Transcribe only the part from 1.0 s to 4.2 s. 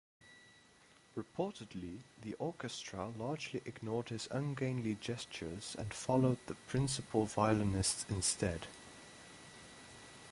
Reportedly, the orchestra largely ignored